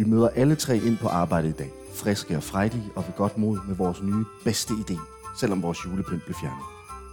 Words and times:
Vi 0.00 0.04
møder 0.04 0.28
alle 0.28 0.54
tre 0.56 0.76
ind 0.76 0.98
på 0.98 1.08
arbejde 1.08 1.48
i 1.48 1.52
dag. 1.52 1.70
Friske 1.94 2.36
og 2.36 2.42
frejdige 2.42 2.82
og 2.96 3.04
ved 3.06 3.14
godt 3.16 3.38
mod 3.38 3.58
med 3.68 3.76
vores 3.76 4.02
nye 4.02 4.24
bedste 4.44 4.74
idé, 4.74 4.98
selvom 5.40 5.62
vores 5.62 5.78
julepynt 5.84 6.24
blev 6.24 6.36
fjernet. 6.40 6.64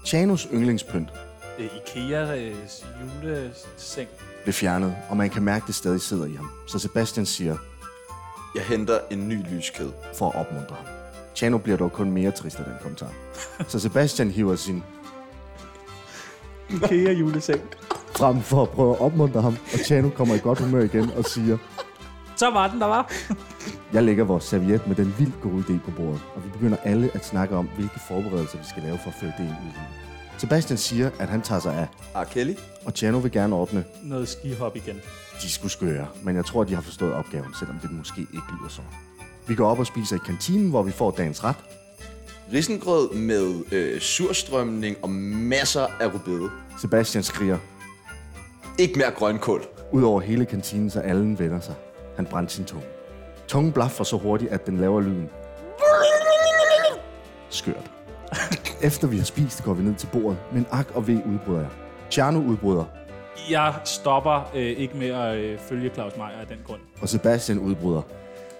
Chanos 0.05 0.47
yndlingspynt 0.53 1.09
Øh, 1.59 1.65
Ikeas 1.65 2.85
juleseng. 3.23 4.09
blev 4.43 4.53
fjernet, 4.53 4.95
og 5.09 5.17
man 5.17 5.29
kan 5.29 5.43
mærke, 5.43 5.63
at 5.63 5.67
det 5.67 5.75
stadig 5.75 6.01
sidder 6.01 6.25
i 6.25 6.33
ham. 6.33 6.49
Så 6.67 6.79
Sebastian 6.79 7.25
siger, 7.25 7.57
Jeg 8.55 8.63
henter 8.63 8.99
en 9.11 9.29
ny 9.29 9.37
lyskæde. 9.55 9.91
for 10.15 10.29
at 10.29 10.35
opmuntre 10.35 10.75
ham. 10.75 10.85
Chano 11.35 11.57
bliver 11.57 11.77
dog 11.77 11.91
kun 11.93 12.11
mere 12.11 12.31
trist 12.31 12.59
af 12.59 12.65
den 12.65 12.73
kommentar. 12.81 13.11
Så 13.67 13.79
Sebastian 13.79 14.31
hiver 14.31 14.55
sin 14.55 14.83
Ikea 16.69 17.11
juleseng. 17.11 17.61
frem 18.17 18.41
for 18.41 18.61
at 18.63 18.69
prøve 18.69 18.95
at 18.95 19.01
opmuntre 19.01 19.41
ham, 19.41 19.57
og 19.73 19.79
Chano 19.85 20.09
kommer 20.09 20.35
i 20.35 20.39
godt 20.39 20.59
humør 20.59 20.83
igen 20.83 21.09
og 21.11 21.25
siger, 21.25 21.57
Så 22.37 22.49
var 22.49 22.67
den, 22.67 22.81
der 22.81 22.85
var. 22.87 23.11
jeg 23.93 24.03
lægger 24.03 24.23
vores 24.23 24.43
serviet 24.43 24.87
med 24.87 24.95
den 24.95 25.15
vildt 25.17 25.41
gode 25.41 25.63
idé 25.63 25.85
på 25.85 25.91
bordet, 25.91 26.21
og 26.35 26.43
vi 26.45 26.49
begynder 26.49 26.77
alle 26.83 27.11
at 27.13 27.25
snakke 27.25 27.55
om, 27.55 27.69
hvilke 27.75 27.99
forberedelser 28.07 28.57
vi 28.57 28.65
skal 28.69 28.83
lave 28.83 28.97
for 28.97 29.09
at 29.09 29.15
føre 29.19 29.33
det 29.37 29.43
ind 29.43 29.49
ud. 29.49 29.71
Sebastian 30.37 30.77
siger, 30.77 31.09
at 31.19 31.29
han 31.29 31.41
tager 31.41 31.59
sig 31.61 31.73
af, 31.75 31.87
R. 32.15 32.23
Kelly? 32.23 32.53
og 32.85 32.91
Chano 32.91 33.17
vil 33.17 33.31
gerne 33.31 33.55
ordne. 33.55 33.83
Noget 34.03 34.29
skihop 34.29 34.75
igen. 34.75 35.01
De 35.41 35.49
skulle 35.49 35.71
skøre, 35.71 36.07
men 36.23 36.35
jeg 36.35 36.45
tror, 36.45 36.63
de 36.63 36.75
har 36.75 36.81
forstået 36.81 37.13
opgaven, 37.13 37.53
selvom 37.59 37.79
det 37.81 37.91
måske 37.91 38.21
ikke 38.21 38.47
lyder 38.59 38.69
sådan. 38.69 38.91
Vi 39.47 39.55
går 39.55 39.69
op 39.69 39.79
og 39.79 39.87
spiser 39.87 40.15
i 40.15 40.19
kantinen, 40.25 40.69
hvor 40.69 40.83
vi 40.83 40.91
får 40.91 41.11
dagens 41.11 41.43
ret, 41.43 41.55
Risengrød 42.53 43.13
med 43.13 43.63
øh, 43.71 43.99
surstrømning 43.99 44.97
og 45.01 45.09
masser 45.09 45.87
af 45.99 46.13
rubede. 46.13 46.49
Sebastian 46.81 47.23
skriger, 47.23 47.57
Ikke 48.77 48.99
mere 48.99 49.11
grønkål. 49.11 49.63
Ud 49.91 50.03
over 50.03 50.21
hele 50.21 50.45
kantinen, 50.45 50.89
så 50.89 50.99
alle 50.99 51.39
vender 51.39 51.59
sig. 51.59 51.75
Han 52.17 52.25
brændte 52.25 52.53
sin 52.53 52.65
tunge. 52.65 52.85
Tungen 53.47 53.71
blaffer 53.73 54.03
så 54.03 54.17
hurtigt, 54.17 54.51
at 54.51 54.65
den 54.65 54.77
laver 54.77 55.01
lyden. 55.01 55.29
Skørt. 57.49 57.91
Efter 58.81 59.07
vi 59.07 59.17
har 59.17 59.23
spist, 59.25 59.63
går 59.63 59.73
vi 59.73 59.83
ned 59.83 59.95
til 59.95 60.07
bordet, 60.07 60.37
men 60.53 60.65
ak 60.71 60.87
og 60.95 61.07
ved 61.07 61.15
udbryder 61.25 61.59
jeg. 61.59 61.69
Tjerno 62.09 62.39
udbryder, 62.39 62.83
Jeg 63.49 63.73
stopper 63.85 64.51
øh, 64.55 64.61
ikke 64.61 64.97
med 64.97 65.07
at 65.07 65.37
øh, 65.37 65.59
følge 65.59 65.89
Claus 65.93 66.17
Meier 66.17 66.39
af 66.41 66.47
den 66.47 66.57
grund. 66.65 66.81
og 67.01 67.09
Sebastian 67.09 67.59
udbryder. 67.59 68.01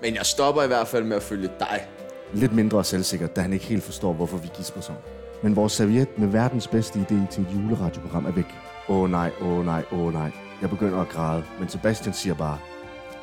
Men 0.02 0.16
jeg 0.16 0.26
stopper 0.26 0.64
i 0.64 0.68
hvert 0.68 0.88
fald 0.88 1.04
med 1.04 1.16
at 1.18 1.24
følge 1.24 1.50
dig. 1.60 1.88
Lidt 2.34 2.54
mindre 2.54 2.84
selvsikkert, 2.84 3.36
da 3.36 3.42
han 3.42 3.54
ikke 3.54 3.66
helt 3.66 3.84
forstår, 3.84 4.14
hvorfor 4.14 4.38
vi 4.38 4.50
gisper 4.58 4.82
sådan. 4.82 5.02
Men 5.42 5.56
vores 5.56 5.74
serviet 5.74 6.18
med 6.18 6.28
verdens 6.28 6.68
bedste 6.68 7.00
idé 7.00 7.32
til 7.32 7.44
et 7.44 7.48
juleradioprogram 7.56 8.26
er 8.26 8.32
væk. 8.32 8.46
Åh 8.90 8.98
oh, 9.02 9.10
nej, 9.12 9.32
åh 9.42 9.48
oh, 9.48 9.66
nej, 9.66 9.84
åh 9.92 10.00
oh, 10.00 10.14
nej. 10.14 10.32
Jeg 10.62 10.70
begynder 10.70 11.02
at 11.02 11.10
græde, 11.10 11.44
men 11.60 11.70
Sebastian 11.70 12.14
siger 12.14 12.34
bare, 12.36 12.58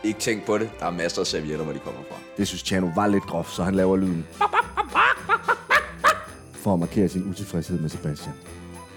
Ikke 0.05 0.21
tænk 0.21 0.45
på 0.47 0.59
det. 0.59 0.71
Der 0.81 0.87
er 0.87 0.91
masser 0.91 1.21
af 1.21 1.27
servietter, 1.27 1.65
hvor 1.65 1.73
de 1.73 1.79
kommer 1.79 2.01
fra. 2.09 2.17
Det 2.37 2.49
synes 2.49 2.63
Tjano 2.63 2.91
var 2.95 3.07
lidt 3.07 3.25
groft, 3.25 3.55
så 3.55 3.63
han 3.63 3.75
laver 3.75 3.97
lyden. 3.97 4.27
For 6.53 6.75
at 6.75 6.81
markere 6.81 7.09
sin 7.09 7.31
utilfredshed 7.31 7.79
med 7.79 7.91
Sebastian. 7.91 8.35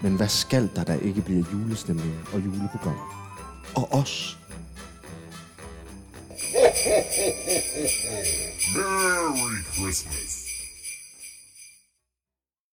Men 0.02 0.16
hvad 0.16 0.28
skal 0.28 0.70
der, 0.76 0.84
der 0.84 1.00
ikke 1.00 1.22
bliver 1.22 1.44
julestemning 1.54 2.16
og 2.34 2.40
juleprogrammer? 2.40 3.34
Og 3.76 3.94
os. 3.94 4.38
Merry 8.76 9.64
Christmas. 9.74 10.47